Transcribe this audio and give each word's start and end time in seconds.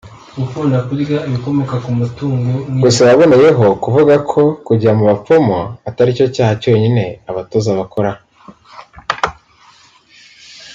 Gusa 2.83 3.01
yaboneyeho 3.11 3.65
kuvuga 3.83 4.15
ko 4.31 4.41
kujya 4.65 4.91
mu 4.97 5.03
bapfumu 5.09 5.59
ataricyo 5.89 6.25
cyaha 6.35 6.53
cyonyine 6.61 7.03
abatoza 7.29 7.69
bakora 7.79 8.11